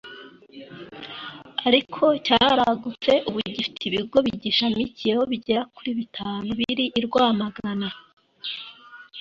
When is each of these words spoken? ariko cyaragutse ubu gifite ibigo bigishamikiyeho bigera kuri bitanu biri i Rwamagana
ariko 1.67 2.03
cyaragutse 2.25 3.11
ubu 3.27 3.39
gifite 3.55 3.81
ibigo 3.89 4.17
bigishamikiyeho 4.25 5.23
bigera 5.31 5.61
kuri 5.75 5.89
bitanu 5.99 6.47
biri 6.59 6.85
i 6.99 7.01
Rwamagana 7.05 7.87